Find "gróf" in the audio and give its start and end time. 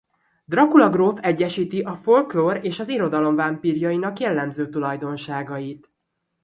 0.89-1.17